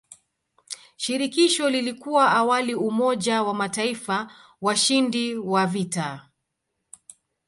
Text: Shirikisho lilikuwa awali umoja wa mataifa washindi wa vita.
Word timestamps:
Shirikisho 0.95 1.69
lilikuwa 1.69 2.31
awali 2.31 2.75
umoja 2.75 3.43
wa 3.43 3.53
mataifa 3.53 4.31
washindi 4.61 5.35
wa 5.35 5.65
vita. 5.67 6.29